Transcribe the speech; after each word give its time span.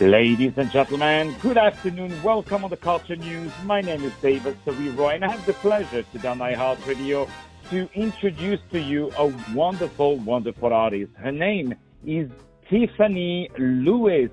Ladies 0.00 0.52
and 0.56 0.70
gentlemen, 0.70 1.34
good 1.42 1.58
afternoon. 1.58 2.22
Welcome 2.22 2.62
on 2.62 2.70
the 2.70 2.76
Culture 2.76 3.16
News. 3.16 3.50
My 3.64 3.80
name 3.80 4.04
is 4.04 4.12
David 4.22 4.56
Serero, 4.64 5.12
and 5.12 5.24
I 5.24 5.32
have 5.32 5.44
the 5.44 5.54
pleasure 5.54 6.04
today 6.12 6.28
on 6.28 6.38
iHeartRadio 6.38 7.28
to 7.70 7.88
introduce 7.94 8.60
to 8.70 8.78
you 8.78 9.10
a 9.18 9.26
wonderful, 9.52 10.18
wonderful 10.18 10.72
artist. 10.72 11.10
Her 11.16 11.32
name 11.32 11.74
is 12.06 12.30
Tiffani 12.70 13.48
Lewis. 13.58 14.30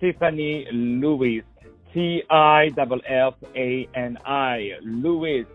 Tiffani 0.00 0.68
Lewis. 0.70 1.42
T-I-F-F-A-N-I. 1.92 2.76
Lewis. 4.84 5.46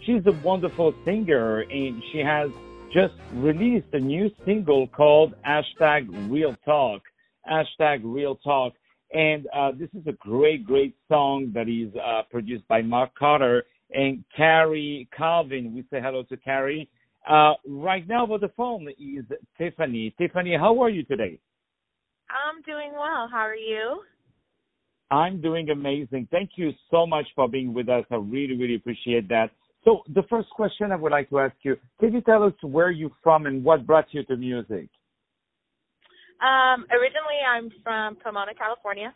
She's 0.00 0.26
a 0.26 0.32
wonderful 0.42 0.92
singer, 1.04 1.60
and 1.60 2.02
she 2.10 2.18
has 2.18 2.50
just 2.92 3.14
released 3.34 3.86
a 3.92 4.00
new 4.00 4.28
single 4.44 4.88
called 4.88 5.34
hashtag 5.46 6.08
Real 6.28 6.56
Talk. 6.64 7.02
Hashtag 7.48 8.00
Real 8.02 8.34
Talk. 8.34 8.72
And 9.14 9.46
uh, 9.56 9.70
this 9.78 9.88
is 9.94 10.06
a 10.08 10.12
great, 10.12 10.66
great 10.66 10.96
song 11.08 11.52
that 11.54 11.68
is 11.68 11.94
uh, 12.04 12.22
produced 12.30 12.66
by 12.66 12.82
Mark 12.82 13.14
Carter 13.16 13.62
and 13.92 14.24
Carrie 14.36 15.08
Calvin. 15.16 15.72
We 15.72 15.82
say 15.82 16.02
hello 16.02 16.24
to 16.24 16.36
Carrie. 16.36 16.88
Uh, 17.28 17.52
right 17.66 18.06
now 18.08 18.24
over 18.24 18.38
the 18.38 18.50
phone 18.56 18.88
is 18.98 19.24
Tiffani. 19.58 20.12
Tiffani, 20.20 20.58
how 20.58 20.82
are 20.82 20.90
you 20.90 21.04
today? 21.04 21.38
I'm 22.28 22.60
doing 22.62 22.90
well. 22.92 23.28
How 23.30 23.46
are 23.46 23.54
you? 23.54 24.02
I'm 25.12 25.40
doing 25.40 25.70
amazing. 25.70 26.26
Thank 26.32 26.50
you 26.56 26.72
so 26.90 27.06
much 27.06 27.26
for 27.36 27.48
being 27.48 27.72
with 27.72 27.88
us. 27.88 28.04
I 28.10 28.16
really, 28.16 28.56
really 28.56 28.74
appreciate 28.74 29.28
that. 29.28 29.50
So 29.84 30.00
the 30.12 30.24
first 30.28 30.50
question 30.50 30.90
I 30.90 30.96
would 30.96 31.12
like 31.12 31.30
to 31.30 31.38
ask 31.38 31.54
you, 31.62 31.76
can 32.00 32.12
you 32.12 32.20
tell 32.22 32.42
us 32.42 32.54
where 32.62 32.90
you're 32.90 33.10
from 33.22 33.46
and 33.46 33.62
what 33.62 33.86
brought 33.86 34.06
you 34.10 34.24
to 34.24 34.36
music? 34.36 34.88
Um, 36.44 36.84
originally, 36.92 37.40
I'm 37.40 37.72
from 37.80 38.16
Pomona, 38.20 38.52
California, 38.52 39.14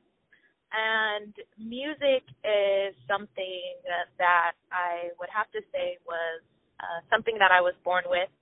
and 0.73 1.35
music 1.61 2.25
is 2.41 2.97
something 3.05 3.77
that, 4.17 4.57
I 4.73 5.13
would 5.21 5.29
have 5.29 5.53
to 5.53 5.61
say 5.73 6.01
was 6.09 6.41
uh, 6.81 7.05
something 7.13 7.37
that 7.39 7.53
I 7.53 7.61
was 7.61 7.75
born 7.85 8.05
with. 8.09 8.33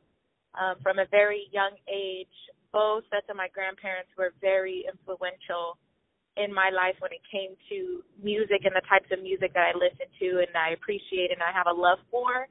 Um, 0.54 0.78
from 0.82 0.98
a 1.02 1.06
very 1.10 1.50
young 1.52 1.74
age, 1.90 2.32
both 2.72 3.04
sets 3.10 3.26
of 3.28 3.36
my 3.36 3.48
grandparents 3.52 4.10
were 4.16 4.32
very 4.40 4.86
influential 4.86 5.76
in 6.36 6.52
my 6.54 6.70
life 6.70 6.96
when 7.00 7.10
it 7.12 7.24
came 7.26 7.56
to 7.72 8.04
music 8.22 8.62
and 8.64 8.76
the 8.76 8.84
types 8.88 9.08
of 9.10 9.20
music 9.20 9.52
that 9.56 9.72
I 9.72 9.74
listen 9.74 10.06
to 10.20 10.28
and 10.46 10.52
I 10.54 10.76
appreciate 10.76 11.32
and 11.32 11.42
I 11.42 11.50
have 11.52 11.66
a 11.66 11.74
love 11.74 11.98
for. 12.10 12.46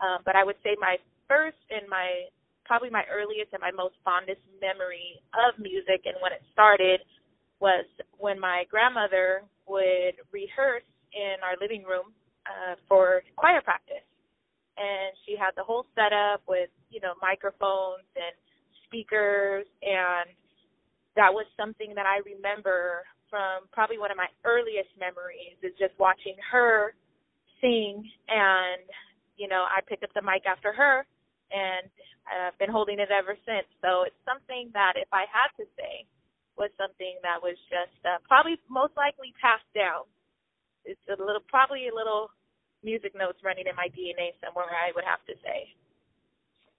Um, 0.00 0.24
but 0.24 0.36
I 0.36 0.44
would 0.44 0.58
say 0.64 0.76
my 0.80 0.96
first 1.28 1.60
and 1.70 1.88
my 1.88 2.28
probably 2.68 2.92
my 2.92 3.02
earliest 3.08 3.50
and 3.56 3.64
my 3.64 3.72
most 3.72 3.96
fondest 4.04 4.44
memory 4.60 5.18
of 5.32 5.56
music 5.58 6.04
and 6.04 6.20
when 6.20 6.36
it 6.36 6.44
started 6.52 7.00
was 7.58 7.88
when 8.20 8.38
my 8.38 8.68
grandmother 8.70 9.42
would 9.66 10.20
rehearse 10.30 10.86
in 11.16 11.40
our 11.42 11.56
living 11.60 11.82
room 11.82 12.12
uh, 12.46 12.76
for 12.86 13.24
choir 13.34 13.64
practice. 13.64 14.04
And 14.76 15.16
she 15.26 15.34
had 15.34 15.56
the 15.56 15.64
whole 15.64 15.88
setup 15.96 16.44
with, 16.46 16.70
you 16.92 17.00
know, 17.00 17.18
microphones 17.20 18.06
and 18.14 18.36
speakers 18.86 19.66
and 19.82 20.30
that 21.16 21.34
was 21.34 21.46
something 21.56 21.96
that 21.96 22.06
I 22.06 22.22
remember 22.22 23.02
from 23.28 23.66
probably 23.72 23.98
one 23.98 24.12
of 24.12 24.16
my 24.16 24.28
earliest 24.44 24.92
memories 25.00 25.58
is 25.64 25.72
just 25.80 25.92
watching 25.98 26.36
her 26.52 26.94
sing 27.60 28.06
and 28.28 28.86
you 29.36 29.48
know 29.48 29.66
I 29.68 29.80
picked 29.84 30.04
up 30.04 30.14
the 30.14 30.22
mic 30.22 30.46
after 30.46 30.72
her 30.72 31.04
and 31.50 31.88
I've 32.28 32.58
been 32.58 32.70
holding 32.70 33.00
it 33.00 33.08
ever 33.10 33.36
since. 33.46 33.66
So 33.80 34.04
it's 34.04 34.18
something 34.24 34.70
that, 34.74 34.94
if 34.96 35.08
I 35.12 35.24
had 35.28 35.50
to 35.56 35.64
say, 35.76 36.04
was 36.56 36.70
something 36.76 37.16
that 37.22 37.38
was 37.40 37.56
just 37.70 37.94
uh, 38.04 38.18
probably 38.26 38.58
most 38.68 38.92
likely 38.96 39.32
passed 39.40 39.68
down. 39.74 40.04
It's 40.84 41.00
a 41.08 41.16
little, 41.16 41.42
probably 41.48 41.88
a 41.88 41.94
little 41.94 42.30
music 42.82 43.14
notes 43.16 43.38
running 43.44 43.64
in 43.68 43.76
my 43.76 43.88
DNA 43.94 44.34
somewhere. 44.44 44.66
I 44.66 44.90
would 44.94 45.04
have 45.04 45.24
to 45.26 45.34
say. 45.42 45.70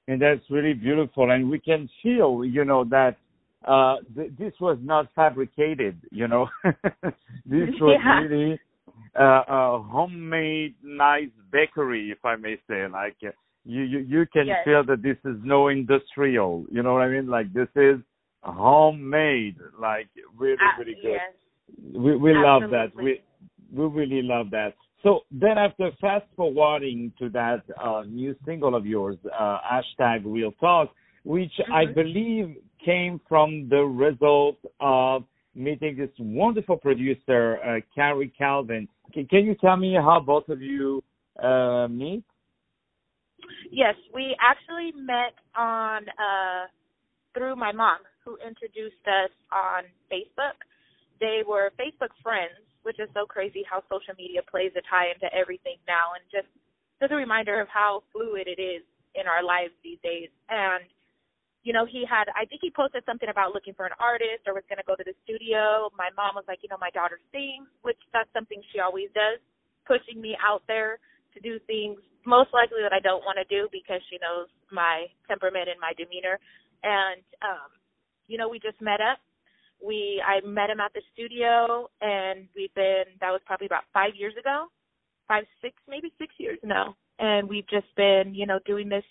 And 0.07 0.21
that's 0.21 0.41
really 0.49 0.73
beautiful, 0.73 1.29
and 1.29 1.49
we 1.49 1.59
can 1.59 1.87
feel, 2.01 2.43
you 2.43 2.65
know, 2.65 2.83
that 2.85 3.15
uh 3.67 3.97
th- 4.15 4.31
this 4.39 4.53
was 4.59 4.77
not 4.81 5.07
fabricated. 5.15 5.99
You 6.11 6.27
know, 6.27 6.47
this 7.45 7.69
was 7.79 7.99
Yeah. 8.01 8.19
really 8.21 8.59
uh, 9.19 9.43
a 9.47 9.83
homemade, 9.83 10.75
nice 10.83 11.29
bakery, 11.51 12.11
if 12.11 12.23
I 12.23 12.35
may 12.37 12.55
say. 12.67 12.87
Like 12.87 13.17
you, 13.65 13.81
you, 13.83 13.99
you 13.99 14.25
can 14.31 14.47
Yes. 14.47 14.63
feel 14.65 14.83
that 14.85 15.01
this 15.01 15.17
is 15.25 15.37
no 15.43 15.67
industrial. 15.67 16.65
You 16.71 16.83
know 16.83 16.93
what 16.93 17.03
I 17.03 17.09
mean? 17.09 17.27
Like 17.27 17.51
this 17.53 17.67
is 17.75 17.99
homemade. 18.43 19.57
Like 19.79 20.07
really, 20.37 20.57
Uh, 20.61 20.79
really 20.79 20.95
good. 21.01 21.19
yes. 21.21 21.33
We 21.93 22.15
we 22.15 22.33
love 22.33 22.63
that. 22.71 22.95
We 22.95 23.21
we 23.71 23.85
really 23.85 24.21
love 24.21 24.49
that. 24.51 24.73
So 25.03 25.21
then, 25.31 25.57
after 25.57 25.91
fast 26.01 26.25
forwarding 26.35 27.13
to 27.19 27.29
that 27.29 27.63
uh, 27.81 28.03
new 28.07 28.35
single 28.45 28.75
of 28.75 28.85
yours, 28.85 29.17
uh, 29.37 29.59
hashtag 29.61 30.23
Real 30.25 30.51
Talk, 30.53 30.89
which 31.23 31.53
I 31.71 31.85
Mhm. 31.85 31.93
believe 31.95 32.57
came 32.79 33.19
from 33.29 33.69
the 33.69 33.83
result 33.85 34.57
of 34.79 35.25
meeting 35.55 35.95
this 35.95 36.09
wonderful 36.19 36.77
producer, 36.77 37.59
uh, 37.63 37.79
Carrie 37.93 38.29
Calvin. 38.29 38.87
Can, 39.13 39.25
can 39.27 39.45
you 39.45 39.55
tell 39.55 39.77
me 39.77 39.93
how 39.93 40.19
both 40.19 40.49
of 40.49 40.61
you 40.61 41.03
uh, 41.41 41.87
meet? 41.89 42.23
Yes, 43.71 43.95
we 44.13 44.35
actually 44.41 44.91
met 44.95 45.35
on 45.57 46.03
uh 46.09 46.67
through 47.35 47.55
my 47.55 47.71
mom 47.71 47.99
who 48.25 48.37
introduced 48.45 49.03
us 49.07 49.31
on 49.53 49.85
Facebook. 50.11 50.57
They 51.19 51.43
were 51.47 51.71
Facebook 51.79 52.13
friends, 52.23 52.57
which 52.83 52.99
is 52.99 53.09
so 53.13 53.25
crazy 53.25 53.63
how 53.69 53.83
social 53.89 54.15
media 54.17 54.41
plays 54.49 54.71
a 54.77 54.83
tie 54.89 55.11
into 55.13 55.29
everything 55.35 55.77
now 55.87 56.15
and 56.15 56.23
just 56.31 56.49
just 57.01 57.11
a 57.13 57.17
reminder 57.17 57.61
of 57.61 57.67
how 57.69 58.03
fluid 58.11 58.47
it 58.47 58.59
is 58.61 58.83
in 59.15 59.27
our 59.27 59.43
lives 59.43 59.73
these 59.83 59.99
days. 60.03 60.29
And 60.49 60.85
you 61.63 61.73
know, 61.73 61.85
he 61.85 62.05
had 62.09 62.29
I 62.35 62.45
think 62.45 62.61
he 62.63 62.71
posted 62.71 63.03
something 63.05 63.29
about 63.29 63.53
looking 63.53 63.73
for 63.75 63.85
an 63.85 63.97
artist 63.99 64.47
or 64.47 64.53
was 64.55 64.65
gonna 64.69 64.87
go 64.87 64.95
to 64.95 65.05
the 65.05 65.15
studio. 65.25 65.89
My 65.97 66.09
mom 66.17 66.35
was 66.35 66.45
like, 66.47 66.59
you 66.63 66.69
know, 66.69 66.79
my 66.81 66.91
daughter 66.91 67.19
sings, 67.31 67.69
which 67.83 67.99
that's 68.13 68.31
something 68.33 68.61
she 68.73 68.79
always 68.79 69.09
does, 69.15 69.39
pushing 69.87 70.21
me 70.21 70.37
out 70.41 70.63
there 70.67 70.99
to 71.39 71.49
do 71.49 71.59
things 71.65 71.99
most 72.25 72.49
likely 72.53 72.79
that 72.83 72.93
I 72.93 72.99
don't 72.99 73.23
want 73.23 73.37
to 73.39 73.47
do 73.47 73.67
because 73.71 74.01
she 74.09 74.19
knows 74.21 74.47
my 74.71 75.07
temperament 75.27 75.69
and 75.69 75.79
my 75.79 75.93
demeanor. 75.97 76.39
And 76.83 77.23
um, 77.41 77.71
you 78.27 78.37
know, 78.37 78.49
we 78.49 78.59
just 78.59 78.79
met 78.81 79.01
up. 79.01 79.19
We 79.83 80.21
I 80.25 80.45
met 80.45 80.69
him 80.69 80.79
at 80.79 80.93
the 80.93 81.01
studio 81.13 81.89
and 82.01 82.47
we've 82.55 82.73
been 82.75 83.07
that 83.21 83.31
was 83.31 83.41
probably 83.45 83.67
about 83.67 83.83
five 83.93 84.11
years 84.15 84.33
ago. 84.39 84.67
Five, 85.27 85.43
six, 85.61 85.75
maybe 85.87 86.11
six 86.17 86.33
years 86.37 86.59
now. 86.63 86.95
And 87.19 87.47
we've 87.47 87.67
just 87.69 87.87
been, 87.95 88.33
you 88.33 88.47
know, 88.47 88.59
doing 88.65 88.89
this 88.89 89.03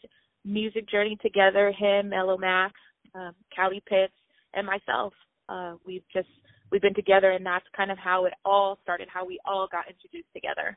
music 0.44 0.88
journey 0.88 1.16
together, 1.22 1.70
him, 1.70 2.08
Mellow 2.08 2.36
Max, 2.36 2.74
um, 3.14 3.34
Callie 3.54 3.82
Pitts, 3.86 4.14
and 4.54 4.66
myself. 4.66 5.12
Uh, 5.48 5.74
we've 5.86 6.02
just 6.12 6.28
we've 6.70 6.82
been 6.82 6.94
together 6.94 7.30
and 7.30 7.44
that's 7.44 7.64
kind 7.76 7.90
of 7.90 7.98
how 7.98 8.24
it 8.26 8.34
all 8.44 8.78
started, 8.82 9.08
how 9.12 9.24
we 9.24 9.38
all 9.44 9.68
got 9.70 9.84
introduced 9.88 10.32
together. 10.34 10.76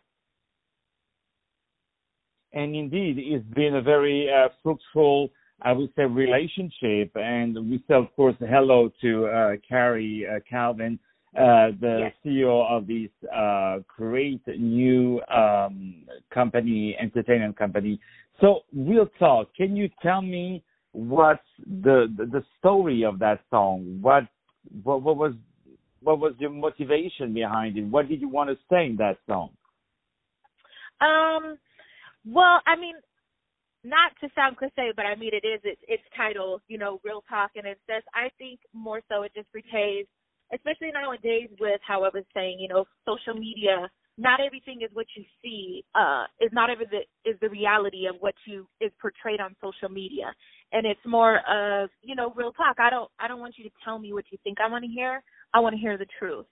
And 2.53 2.75
indeed 2.75 3.17
it's 3.17 3.45
been 3.55 3.75
a 3.75 3.81
very 3.81 4.29
uh, 4.29 4.49
fruitful 4.63 5.29
I 5.63 5.73
would 5.73 5.91
say 5.95 6.03
relationship. 6.03 7.11
And 7.15 7.55
we 7.69 7.83
say 7.87 7.93
of 7.95 8.07
course 8.15 8.35
hello 8.39 8.89
to 9.01 9.27
uh, 9.27 9.51
Carrie 9.67 10.25
uh, 10.27 10.39
Calvin 10.49 10.99
uh, 11.37 11.71
the 11.79 12.11
Yes. 12.11 12.13
CEO 12.25 12.69
of 12.69 12.87
this 12.87 13.09
uh, 13.33 13.79
great 13.87 14.41
new 14.59 15.21
um, 15.33 16.03
company 16.33 16.97
entertainment 16.99 17.57
company. 17.57 17.99
So 18.41 18.61
real 18.75 19.07
talk 19.17 19.53
can 19.55 19.75
you 19.75 19.89
tell 20.01 20.21
me 20.21 20.63
what's 20.91 21.39
the, 21.65 22.13
the 22.17 22.25
the 22.25 22.43
story 22.59 23.05
of 23.05 23.19
that 23.19 23.39
song? 23.49 23.99
What 24.01 24.27
what, 24.83 25.03
what 25.03 25.15
was 25.15 25.33
what 26.01 26.19
was 26.19 26.33
your 26.39 26.49
motivation 26.49 27.33
behind 27.33 27.77
it? 27.77 27.83
What 27.83 28.09
did 28.09 28.19
you 28.19 28.27
want 28.27 28.49
to 28.49 28.57
say 28.69 28.87
in 28.87 28.97
that 28.97 29.17
song? 29.27 29.51
Um, 30.99 31.57
well, 32.25 32.61
I 32.67 32.75
mean, 32.75 32.95
not 33.83 34.11
to 34.21 34.29
sound 34.35 34.57
cliche, 34.57 34.91
but 34.95 35.05
I 35.05 35.15
mean 35.15 35.31
it 35.33 35.45
is. 35.45 35.59
It's 35.63 35.81
it's 35.87 36.03
titled, 36.15 36.61
you 36.67 36.77
know, 36.77 36.99
real 37.03 37.23
talk, 37.29 37.51
and 37.55 37.65
it 37.65 37.79
says. 37.87 38.03
I 38.13 38.29
think 38.37 38.59
more 38.73 39.01
so 39.09 39.23
it 39.23 39.31
just 39.35 39.51
pertains, 39.51 40.07
especially 40.53 40.91
nowadays 40.93 41.49
with 41.59 41.81
how 41.85 42.03
I 42.03 42.09
was 42.13 42.23
saying, 42.33 42.59
you 42.59 42.67
know, 42.67 42.85
social 43.07 43.39
media. 43.39 43.89
Not 44.17 44.39
everything 44.39 44.81
is 44.83 44.89
what 44.93 45.07
you 45.15 45.23
see. 45.41 45.83
Uh, 45.95 46.25
is 46.39 46.51
not 46.53 46.69
every 46.69 46.85
is 47.25 47.37
the 47.41 47.49
reality 47.49 48.05
of 48.05 48.17
what 48.19 48.35
you 48.45 48.67
is 48.79 48.91
portrayed 49.01 49.39
on 49.41 49.55
social 49.61 49.89
media, 49.89 50.31
and 50.73 50.85
it's 50.85 50.99
more 51.05 51.39
of 51.49 51.89
you 52.03 52.15
know 52.15 52.33
real 52.35 52.51
talk. 52.51 52.75
I 52.79 52.89
don't 52.91 53.09
I 53.19 53.27
don't 53.27 53.39
want 53.39 53.55
you 53.57 53.63
to 53.63 53.71
tell 53.83 53.97
me 53.97 54.13
what 54.13 54.25
you 54.29 54.37
think 54.43 54.59
I 54.59 54.69
want 54.69 54.83
to 54.83 54.91
hear. 54.91 55.23
I 55.55 55.59
want 55.59 55.73
to 55.73 55.81
hear 55.81 55.97
the 55.97 56.05
truth, 56.19 56.45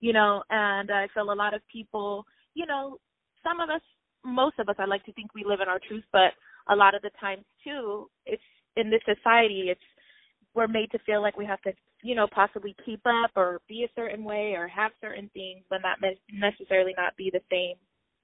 you 0.00 0.12
know. 0.12 0.42
And 0.50 0.90
I 0.90 1.08
feel 1.14 1.32
a 1.32 1.34
lot 1.34 1.54
of 1.54 1.62
people, 1.72 2.26
you 2.52 2.66
know, 2.66 2.98
some 3.42 3.60
of 3.60 3.70
us 3.70 3.80
most 4.24 4.58
of 4.58 4.68
us 4.68 4.76
I 4.78 4.86
like 4.86 5.04
to 5.04 5.12
think 5.12 5.34
we 5.34 5.44
live 5.44 5.60
in 5.60 5.68
our 5.68 5.80
truth, 5.86 6.04
but 6.12 6.32
a 6.68 6.76
lot 6.76 6.94
of 6.94 7.02
the 7.02 7.10
times 7.20 7.44
too, 7.62 8.08
it's 8.26 8.42
in 8.76 8.90
this 8.90 9.02
society 9.04 9.66
it's 9.70 9.80
we're 10.54 10.68
made 10.68 10.90
to 10.92 10.98
feel 11.00 11.20
like 11.20 11.36
we 11.36 11.44
have 11.46 11.60
to 11.62 11.72
you 12.04 12.14
know, 12.14 12.28
possibly 12.30 12.76
keep 12.84 13.00
up 13.06 13.30
or 13.34 13.62
be 13.66 13.82
a 13.82 13.92
certain 13.96 14.24
way 14.24 14.52
or 14.54 14.68
have 14.68 14.92
certain 15.00 15.30
things, 15.32 15.64
but 15.70 15.80
not 15.82 15.96
necessarily 16.30 16.92
not 16.98 17.16
be 17.16 17.30
the 17.32 17.40
same, 17.50 17.76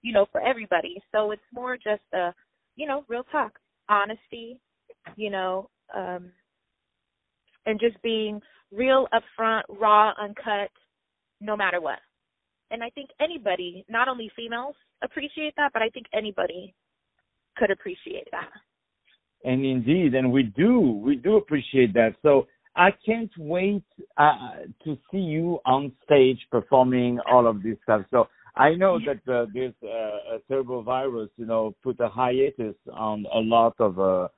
you 0.03 0.13
know, 0.13 0.27
for 0.31 0.43
everybody. 0.43 1.03
So 1.11 1.31
it's 1.31 1.43
more 1.51 1.77
just 1.77 2.03
a, 2.13 2.35
you 2.77 2.87
know, 2.87 3.07
real 3.09 3.25
talk, 3.33 3.59
honesty, 3.89 4.61
you 5.17 5.31
know, 5.31 5.71
um, 5.97 6.31
and 7.65 7.81
just 7.81 8.01
being 8.03 8.39
real 8.71 9.09
upfront, 9.15 9.63
raw, 9.71 10.13
uncut, 10.21 10.71
no 11.41 11.57
matter 11.57 11.81
what. 11.81 12.01
And 12.71 12.83
I 12.83 12.91
think 12.91 13.11
anybody, 13.21 13.85
not 13.89 14.09
only 14.09 14.31
females, 14.37 14.75
appreciate 15.03 15.55
that, 15.57 15.73
but 15.73 15.83
I 15.83 15.89
think 15.89 16.07
anybody 16.15 16.75
could 17.57 17.71
appreciate 17.71 18.29
that. 18.31 18.49
And 19.45 19.65
indeed, 19.65 20.15
and 20.15 20.31
we 20.31 20.45
do, 20.45 20.81
we 20.81 21.17
do 21.17 21.37
appreciate 21.37 21.95
that. 21.95 22.15
So 22.23 22.47
I 22.77 22.91
can't 23.05 23.31
wait 23.39 23.83
uh, 24.17 24.67
to 24.85 24.97
see 25.11 25.19
you 25.19 25.59
on 25.65 25.93
stage 26.05 26.39
performing 26.51 27.19
all 27.31 27.47
of 27.47 27.63
this 27.63 27.77
stuff. 27.83 28.03
So 28.11 28.29
I 28.57 28.75
know 28.75 28.99
that 28.99 29.33
uh, 29.33 29.47
this 29.53 29.73
uh, 29.83 30.39
terrible 30.49 30.83
virus, 30.83 31.31
you 31.37 31.47
know, 31.47 31.75
put 31.83 31.99
a 32.01 32.09
hiatus 32.09 32.77
on 32.93 33.27
a 33.33 33.39
lot 33.39 33.75
of 33.79 33.99
uh, 33.99 34.29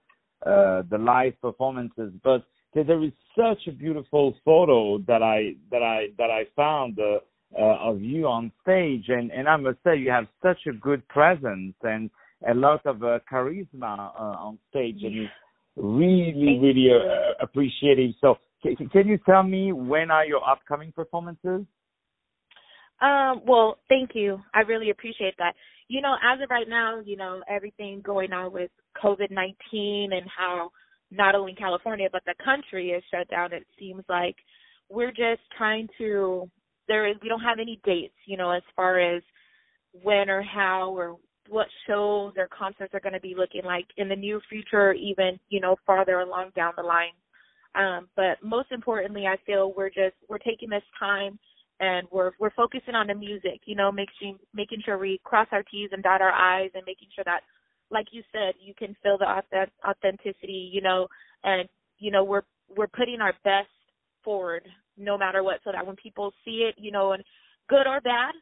uh, 0.46 0.82
the 0.90 0.98
live 0.98 1.40
performances, 1.40 2.12
but 2.22 2.44
there 2.74 3.02
is 3.02 3.12
such 3.36 3.66
a 3.68 3.72
beautiful 3.72 4.34
photo 4.44 4.98
that 5.06 5.22
I 5.22 5.54
that 5.70 5.82
I 5.82 6.08
that 6.18 6.30
I 6.30 6.44
found 6.56 6.98
uh, 7.58 7.90
of 7.90 8.00
you 8.00 8.26
on 8.26 8.52
stage, 8.62 9.04
and 9.08 9.30
and 9.30 9.48
I 9.48 9.56
must 9.56 9.78
say 9.84 9.96
you 9.96 10.10
have 10.10 10.26
such 10.42 10.58
a 10.68 10.72
good 10.72 11.06
presence 11.08 11.74
and 11.82 12.10
a 12.48 12.54
lot 12.54 12.84
of 12.86 13.02
uh, 13.02 13.18
charisma 13.30 13.98
uh, 13.98 14.46
on 14.46 14.58
stage, 14.70 14.98
and 15.02 15.16
it's 15.18 15.32
really 15.76 16.58
really 16.60 16.88
uh, 16.92 17.42
appreciative. 17.42 18.12
So 18.20 18.36
can, 18.62 18.76
can 18.88 19.08
you 19.08 19.18
tell 19.18 19.42
me 19.42 19.72
when 19.72 20.10
are 20.10 20.24
your 20.24 20.48
upcoming 20.48 20.92
performances? 20.92 21.66
Um, 23.00 23.42
well, 23.46 23.78
thank 23.88 24.10
you. 24.14 24.40
I 24.54 24.60
really 24.60 24.90
appreciate 24.90 25.34
that. 25.38 25.54
You 25.88 26.00
know, 26.00 26.14
as 26.24 26.40
of 26.40 26.48
right 26.50 26.68
now, 26.68 27.00
you 27.04 27.16
know, 27.16 27.42
everything 27.48 28.00
going 28.04 28.32
on 28.32 28.52
with 28.52 28.70
COVID 29.02 29.30
19 29.30 30.10
and 30.12 30.26
how 30.36 30.70
not 31.10 31.34
only 31.34 31.54
California 31.54 32.08
but 32.10 32.22
the 32.24 32.34
country 32.42 32.90
is 32.90 33.02
shut 33.12 33.28
down. 33.28 33.52
It 33.52 33.66
seems 33.78 34.04
like 34.08 34.36
we're 34.88 35.10
just 35.10 35.42
trying 35.56 35.88
to. 35.98 36.48
There 36.88 37.06
is 37.08 37.16
we 37.22 37.28
don't 37.28 37.40
have 37.40 37.58
any 37.58 37.80
dates, 37.84 38.14
you 38.26 38.36
know, 38.36 38.50
as 38.50 38.62
far 38.74 38.98
as 38.98 39.22
when 40.02 40.30
or 40.30 40.42
how 40.42 40.90
or 40.96 41.16
what 41.48 41.66
shows 41.86 42.32
or 42.36 42.48
concerts 42.56 42.94
are 42.94 43.00
going 43.00 43.12
to 43.12 43.20
be 43.20 43.34
looking 43.36 43.64
like 43.64 43.86
in 43.96 44.08
the 44.08 44.16
near 44.16 44.40
future, 44.48 44.92
even 44.92 45.38
you 45.48 45.60
know 45.60 45.76
farther 45.86 46.20
along 46.20 46.50
down 46.56 46.72
the 46.76 46.82
line. 46.82 47.12
Um, 47.74 48.08
but 48.16 48.42
most 48.42 48.70
importantly, 48.70 49.26
I 49.26 49.36
feel 49.46 49.72
we're 49.76 49.88
just 49.88 50.16
we're 50.28 50.38
taking 50.38 50.70
this 50.70 50.82
time 50.98 51.38
and 51.80 52.06
we're 52.10 52.32
we're 52.38 52.50
focusing 52.50 52.94
on 52.94 53.08
the 53.08 53.14
music. 53.14 53.60
You 53.64 53.74
know, 53.74 53.90
making 53.90 54.38
making 54.54 54.82
sure 54.84 54.98
we 54.98 55.20
cross 55.24 55.48
our 55.52 55.62
T's 55.64 55.90
and 55.92 56.02
dot 56.02 56.22
our 56.22 56.32
I's, 56.32 56.70
and 56.74 56.84
making 56.86 57.08
sure 57.14 57.24
that 57.24 57.40
like 57.90 58.06
you 58.12 58.22
said, 58.32 58.54
you 58.60 58.74
can 58.74 58.96
feel 59.02 59.18
the 59.18 59.26
authenticity, 59.86 60.70
you 60.72 60.80
know, 60.80 61.08
and 61.44 61.68
you 61.98 62.10
know 62.10 62.24
we're 62.24 62.42
we're 62.74 62.86
putting 62.86 63.20
our 63.20 63.34
best 63.44 63.68
forward 64.24 64.62
no 64.96 65.16
matter 65.18 65.42
what, 65.42 65.60
so 65.64 65.70
that 65.72 65.86
when 65.86 65.96
people 65.96 66.32
see 66.44 66.68
it, 66.68 66.74
you 66.78 66.90
know, 66.90 67.12
and 67.12 67.22
good 67.68 67.86
or 67.86 68.00
bad, 68.00 68.34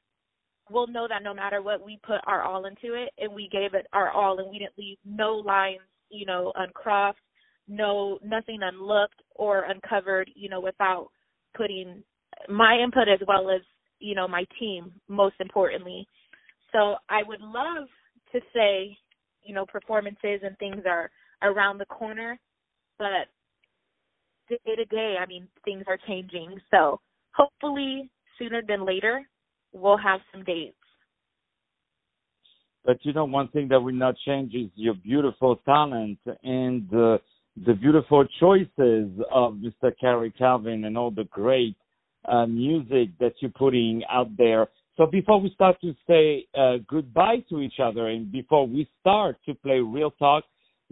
we'll 0.71 0.87
know 0.87 1.07
that 1.09 1.23
no 1.23 1.35
matter 1.35 1.63
what, 1.63 1.85
we 1.85 1.99
put 2.07 2.21
our 2.27 2.43
all 2.43 2.65
into 2.67 2.95
it, 2.95 3.11
and 3.19 3.33
we 3.33 3.49
gave 3.51 3.75
it 3.75 3.87
our 3.93 4.11
all, 4.11 4.39
and 4.39 4.51
we 4.51 4.59
didn't 4.59 4.79
leave 4.79 4.99
no 5.05 5.35
lines, 5.35 5.81
you 6.11 6.27
know, 6.27 6.53
uncrossed, 6.57 7.19
no 7.69 8.19
nothing 8.25 8.61
unlooked 8.63 9.23
or 9.35 9.65
uncovered, 9.65 10.31
you 10.35 10.49
know, 10.49 10.61
without 10.61 11.09
putting 11.57 12.03
my 12.49 12.79
input 12.83 13.09
as 13.09 13.21
well 13.27 13.51
as 13.51 13.61
you 13.99 14.15
know 14.15 14.27
my 14.27 14.45
team 14.59 14.93
most 15.09 15.35
importantly. 15.41 16.07
So 16.73 16.97
I 17.09 17.23
would 17.27 17.41
love 17.41 17.89
to 18.33 18.41
say 18.55 18.97
you 19.43 19.55
know 19.55 19.67
performances 19.67 20.41
and 20.43 20.57
things 20.59 20.83
are 20.87 21.11
around 21.43 21.79
the 21.79 21.87
corner 21.87 22.39
but 22.99 23.29
day 24.65 24.77
to 24.77 24.85
day 24.87 25.17
i 25.21 25.27
mean 25.27 25.47
things 25.65 25.85
are 25.87 25.99
changing 26.07 26.61
so 26.71 27.01
hopefully 27.33 28.11
sooner 28.39 28.63
than 28.67 28.85
later 28.85 29.23
we'll 29.73 29.97
have 29.97 30.21
some 30.33 30.45
dates 30.45 30.77
but 32.85 32.99
you 33.03 33.13
know 33.13 33.25
one 33.25 33.49
thing 33.49 33.69
that 33.69 33.81
will 33.81 33.95
not 33.95 34.15
change 34.27 34.55
is 34.55 34.71
your 34.75 34.95
beautiful 34.95 35.57
talent 35.67 36.19
and 36.43 36.89
the 36.91 37.19
the 37.67 37.75
beautiful 37.75 38.25
choices 38.39 39.11
of 39.31 39.55
Mr. 39.55 39.93
Cary 40.01 40.31
Calvin 40.31 40.85
and 40.85 40.97
all 40.97 41.11
the 41.11 41.25
great 41.25 41.77
uh, 42.27 42.47
music 42.47 43.11
that 43.19 43.33
you're 43.41 43.51
putting 43.51 44.03
out 44.11 44.35
there. 44.37 44.69
So 44.97 45.07
before 45.07 45.41
we 45.41 45.51
start 45.55 45.81
to 45.81 45.95
say 46.07 46.47
uh, 46.57 46.77
goodbye 46.89 47.45
to 47.49 47.61
each 47.61 47.81
other 47.83 48.09
and 48.09 48.31
before 48.31 48.67
we 48.67 48.89
start 49.01 49.37
to 49.47 49.55
play 49.55 49.81
real 49.81 50.11
talk, 50.13 50.45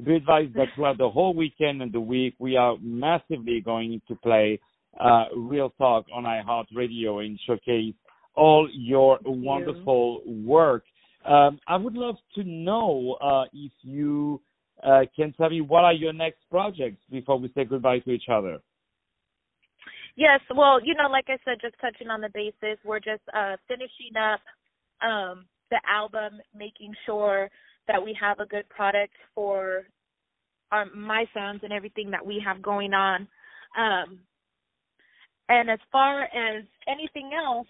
be 0.02 0.16
advised 0.16 0.54
that 0.54 0.68
throughout 0.74 0.98
the 0.98 1.08
whole 1.08 1.34
weekend 1.34 1.82
and 1.82 1.92
the 1.92 2.00
week, 2.00 2.34
we 2.38 2.56
are 2.56 2.76
massively 2.80 3.60
going 3.60 4.00
to 4.08 4.14
play 4.16 4.60
uh, 5.00 5.24
real 5.36 5.70
talk 5.70 6.06
on 6.12 6.24
iHeartRadio 6.24 7.24
and 7.24 7.38
showcase 7.46 7.94
all 8.34 8.68
your 8.72 9.18
Thank 9.24 9.44
wonderful 9.44 10.22
you. 10.24 10.46
work. 10.46 10.84
Um, 11.24 11.58
I 11.66 11.76
would 11.76 11.94
love 11.94 12.16
to 12.36 12.44
know 12.44 13.16
uh, 13.20 13.44
if 13.52 13.72
you 13.82 14.40
uh, 14.84 15.00
can 15.16 15.32
tell 15.32 15.50
me 15.50 15.60
what 15.60 15.84
are 15.84 15.92
your 15.92 16.12
next 16.12 16.38
projects 16.50 17.02
before 17.10 17.38
we 17.38 17.50
say 17.54 17.64
goodbye 17.64 17.98
to 18.00 18.10
each 18.10 18.28
other. 18.30 18.58
Yes, 20.16 20.40
well, 20.54 20.80
you 20.84 20.94
know, 20.94 21.08
like 21.08 21.26
I 21.28 21.38
said, 21.44 21.58
just 21.60 21.76
touching 21.80 22.08
on 22.08 22.20
the 22.20 22.30
basis, 22.34 22.78
we're 22.84 22.98
just 22.98 23.22
uh 23.32 23.56
finishing 23.68 24.16
up 24.16 24.40
um 25.00 25.46
the 25.70 25.80
album, 25.88 26.40
making 26.56 26.92
sure 27.06 27.48
that 27.88 28.02
we 28.02 28.16
have 28.20 28.38
a 28.38 28.46
good 28.46 28.68
product 28.68 29.14
for 29.34 29.84
our 30.70 30.86
my 30.94 31.24
sons 31.34 31.60
and 31.62 31.72
everything 31.72 32.10
that 32.10 32.24
we 32.24 32.42
have 32.44 32.62
going 32.62 32.92
on. 32.94 33.26
Um 33.76 34.20
and 35.48 35.70
as 35.70 35.78
far 35.90 36.24
as 36.24 36.62
anything 36.86 37.30
else, 37.34 37.66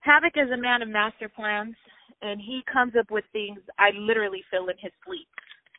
Havoc 0.00 0.32
is 0.36 0.50
a 0.50 0.56
man 0.56 0.82
of 0.82 0.88
master 0.88 1.28
plans 1.28 1.76
and 2.22 2.40
he 2.40 2.62
comes 2.72 2.94
up 2.98 3.10
with 3.10 3.24
things 3.32 3.60
I 3.78 3.90
literally 3.98 4.42
feel 4.50 4.68
in 4.68 4.76
his 4.80 4.92
sleep. 5.04 5.28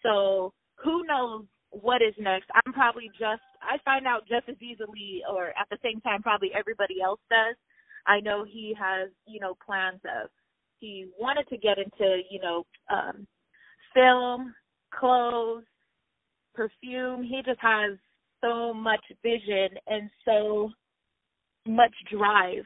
So 0.03 0.53
who 0.75 1.03
knows 1.05 1.45
what 1.71 2.01
is 2.01 2.13
next. 2.19 2.49
I'm 2.53 2.73
probably 2.73 3.09
just 3.19 3.41
I 3.61 3.77
find 3.83 4.05
out 4.05 4.27
just 4.27 4.47
as 4.47 4.61
easily 4.61 5.23
or 5.29 5.49
at 5.49 5.67
the 5.71 5.77
same 5.83 5.99
time 6.01 6.21
probably 6.21 6.51
everybody 6.53 7.01
else 7.03 7.19
does. 7.29 7.55
I 8.05 8.21
know 8.21 8.45
he 8.45 8.73
has, 8.79 9.09
you 9.25 9.39
know, 9.39 9.57
plans 9.65 9.99
of 10.05 10.29
he 10.79 11.07
wanted 11.19 11.47
to 11.49 11.57
get 11.57 11.77
into, 11.77 12.21
you 12.29 12.39
know, 12.41 12.65
um 12.91 13.27
film, 13.93 14.53
clothes, 14.97 15.63
perfume. 16.55 17.23
He 17.23 17.41
just 17.45 17.59
has 17.61 17.97
so 18.41 18.73
much 18.73 19.01
vision 19.23 19.69
and 19.87 20.09
so 20.25 20.71
much 21.67 21.93
drive 22.11 22.63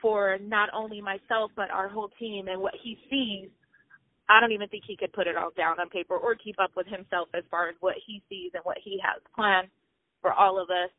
for 0.00 0.38
not 0.42 0.68
only 0.74 1.00
myself 1.00 1.50
but 1.56 1.70
our 1.70 1.88
whole 1.88 2.10
team 2.18 2.48
and 2.48 2.60
what 2.60 2.74
he 2.82 2.98
sees 3.10 3.50
I 4.28 4.40
don't 4.40 4.52
even 4.52 4.68
think 4.68 4.84
he 4.86 4.96
could 4.96 5.12
put 5.12 5.26
it 5.26 5.36
all 5.36 5.50
down 5.56 5.80
on 5.80 5.88
paper 5.88 6.16
or 6.16 6.34
keep 6.34 6.56
up 6.60 6.72
with 6.76 6.86
himself 6.86 7.28
as 7.34 7.44
far 7.50 7.68
as 7.68 7.76
what 7.80 7.96
he 8.06 8.22
sees 8.28 8.52
and 8.54 8.62
what 8.64 8.78
he 8.82 9.00
has 9.02 9.22
planned 9.34 9.68
for 10.22 10.32
all 10.32 10.60
of 10.62 10.70
us. 10.70 10.90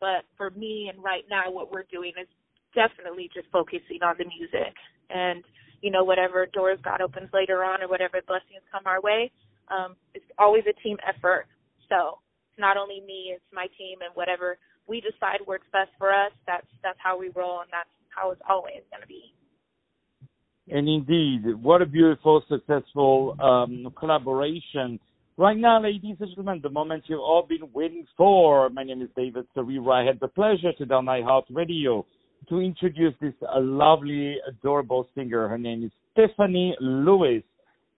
But 0.00 0.26
for 0.36 0.50
me 0.50 0.90
and 0.92 1.02
right 1.02 1.24
now, 1.30 1.50
what 1.50 1.72
we're 1.72 1.86
doing 1.90 2.12
is 2.20 2.28
definitely 2.74 3.30
just 3.34 3.48
focusing 3.52 4.02
on 4.02 4.16
the 4.18 4.26
music 4.26 4.74
and, 5.10 5.44
you 5.82 5.90
know, 5.90 6.04
whatever 6.04 6.46
doors 6.46 6.78
God 6.82 7.00
opens 7.02 7.28
later 7.34 7.64
on 7.64 7.82
or 7.82 7.88
whatever 7.88 8.22
blessings 8.26 8.62
come 8.70 8.86
our 8.86 9.02
way. 9.02 9.30
Um, 9.68 9.96
it's 10.14 10.24
always 10.38 10.62
a 10.70 10.80
team 10.80 10.96
effort. 11.06 11.46
So 11.88 12.18
it's 12.50 12.58
not 12.58 12.76
only 12.76 13.02
me, 13.04 13.34
it's 13.34 13.44
my 13.52 13.66
team 13.76 13.98
and 14.00 14.14
whatever 14.14 14.56
we 14.86 15.00
decide 15.00 15.40
works 15.46 15.66
best 15.72 15.90
for 15.98 16.12
us, 16.12 16.32
that's, 16.46 16.66
that's 16.82 16.98
how 17.02 17.18
we 17.18 17.30
roll 17.34 17.60
and 17.60 17.68
that's 17.70 17.90
how 18.08 18.30
it's 18.30 18.40
always 18.48 18.82
going 18.90 19.02
to 19.02 19.08
be. 19.08 19.34
And 20.68 20.88
indeed, 20.88 21.42
what 21.60 21.82
a 21.82 21.86
beautiful, 21.86 22.42
successful 22.48 23.36
um, 23.40 23.92
collaboration. 23.98 25.00
Right 25.36 25.56
now, 25.56 25.82
ladies 25.82 26.16
and 26.20 26.28
gentlemen, 26.28 26.60
the 26.62 26.70
moment 26.70 27.04
you've 27.08 27.18
all 27.18 27.44
been 27.48 27.68
waiting 27.72 28.06
for. 28.16 28.70
My 28.70 28.84
name 28.84 29.02
is 29.02 29.08
David 29.16 29.46
Serero. 29.56 29.92
I 29.92 30.06
had 30.06 30.20
the 30.20 30.28
pleasure 30.28 30.72
to 30.78 30.94
on 30.94 31.06
iHeartRadio 31.06 32.04
to 32.48 32.60
introduce 32.60 33.14
this 33.20 33.34
uh, 33.42 33.60
lovely, 33.60 34.36
adorable 34.46 35.08
singer. 35.14 35.48
Her 35.48 35.58
name 35.58 35.84
is 35.84 35.90
Tiffani 36.16 36.72
Lewis. 36.80 37.42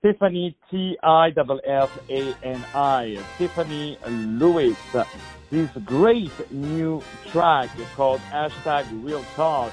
Tiffani 0.04 0.54
T 0.70 0.96
I 1.02 1.28
F 1.28 1.48
F 1.66 1.98
A 2.10 2.34
N 2.44 2.64
I. 2.74 3.16
Tiffani 3.38 3.96
Lewis. 4.38 4.76
This 5.50 5.70
great 5.84 6.32
new 6.50 7.02
track 7.30 7.70
called 7.96 8.20
hashtag 8.20 8.86
Real 9.04 9.24
Talk 9.34 9.72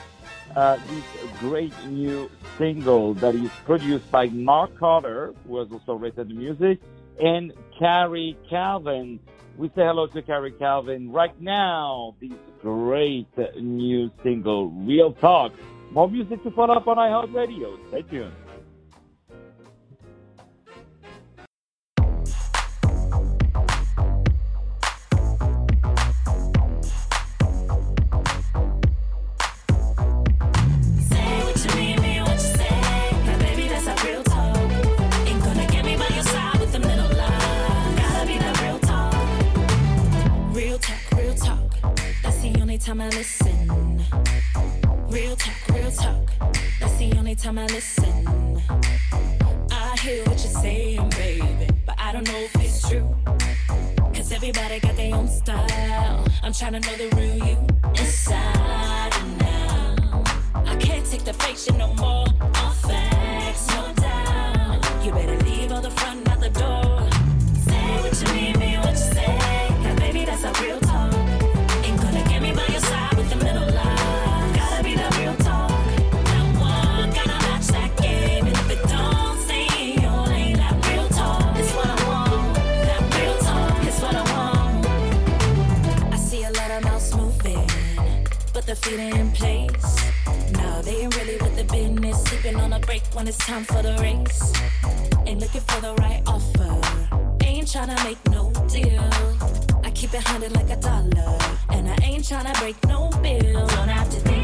uh, 0.56 0.78
this 0.88 1.04
great 1.40 1.74
new 1.88 2.30
single 2.58 3.14
that 3.16 3.36
is 3.36 3.50
produced 3.66 4.10
by 4.12 4.28
Mark 4.28 4.78
Carter, 4.78 5.34
who 5.48 5.58
has 5.60 5.68
also 5.72 5.94
written 5.94 6.28
the 6.28 6.34
music, 6.34 6.80
and 7.20 7.54
Carrie 7.78 8.38
Calvin. 8.50 9.20
We 9.62 9.68
say 9.76 9.84
hello 9.84 10.08
to 10.08 10.24
Carrie 10.24 10.54
Calvin 10.54 11.12
right 11.12 11.40
now. 11.40 12.16
This 12.20 12.32
great 12.64 13.28
new 13.60 14.10
single, 14.24 14.72
Real 14.72 15.14
Talk. 15.14 15.52
More 15.92 16.10
music 16.10 16.42
to 16.46 16.50
follow 16.50 16.74
up 16.74 16.88
on 16.88 16.98
iHeartRadio. 16.98 17.78
Stay 17.90 18.02
tuned. 18.10 18.34
To 56.72 56.80
know 56.80 56.96
the 56.96 57.16
real 57.18 57.31
of 86.82 86.92
mouths 86.92 87.16
moving, 87.16 87.68
but 88.54 88.66
the 88.66 88.76
feet 88.76 89.00
ain't 89.00 89.18
in 89.18 89.32
place. 89.32 90.12
No, 90.54 90.82
they 90.82 91.02
ain't 91.02 91.16
really 91.18 91.38
with 91.38 91.56
the 91.56 91.64
business. 91.64 92.24
Sleeping 92.24 92.56
on 92.60 92.74
a 92.74 92.80
break 92.80 93.04
when 93.14 93.28
it's 93.28 93.38
time 93.38 93.64
for 93.64 93.82
the 93.82 93.98
race. 94.02 94.54
Ain't 95.26 95.40
looking 95.40 95.62
for 95.62 95.82
the 95.82 95.94
right 95.96 96.22
offer. 96.28 96.80
Ain't 97.44 97.72
trying 97.72 97.96
to 97.96 98.04
make 98.04 98.20
no 98.30 98.52
deal. 98.68 99.10
I 99.84 99.92
keep 99.92 100.14
it 100.14 100.24
hundred 100.24 100.54
like 100.54 100.70
a 100.70 100.78
dollar, 100.78 101.38
and 101.70 101.90
I 101.90 101.98
ain't 102.04 102.28
trying 102.28 102.52
to 102.52 102.60
break 102.60 102.78
no 102.86 103.10
bill. 103.22 103.68
Don't 103.68 103.90
have 103.90 104.10
to 104.10 104.20
think 104.20 104.41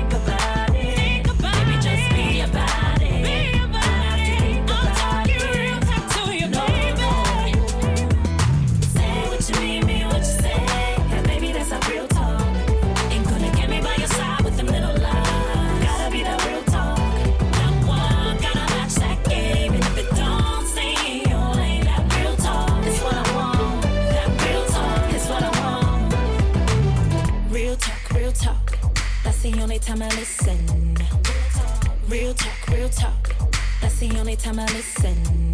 Real 32.07 32.33
talk, 32.33 32.67
real 32.69 32.89
talk. 32.89 33.35
That's 33.81 33.99
the 33.99 34.17
only 34.19 34.35
time 34.35 34.59
I 34.59 34.65
listen. 34.65 35.53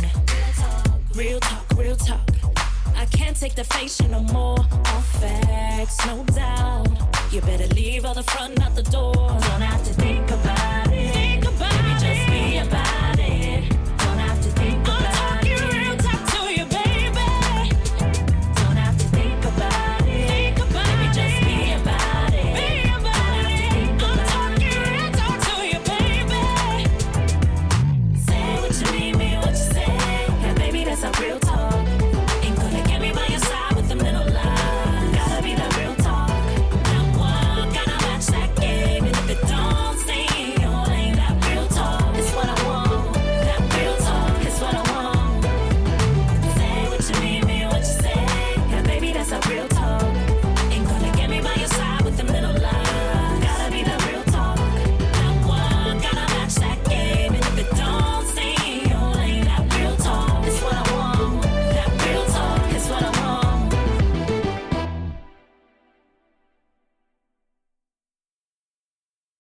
Real 1.16 1.40
talk, 1.40 1.66
real 1.78 1.96
talk. 1.96 2.30
I 2.96 3.06
can't 3.06 3.36
take 3.36 3.56
the 3.56 3.64
shit 3.88 4.10
no 4.10 4.22
more. 4.22 4.60
All 4.60 5.02
facts, 5.20 6.06
no 6.06 6.24
doubt. 6.26 6.88
You 7.32 7.42
better 7.42 7.68
leave 7.76 8.06
all 8.06 8.14
the 8.14 8.24
front 8.24 8.62
out 8.62 8.76
the 8.76 8.84
door. 8.84 9.14